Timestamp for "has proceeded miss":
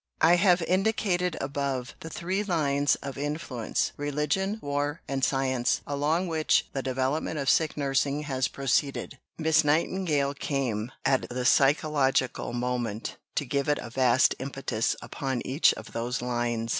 8.23-9.63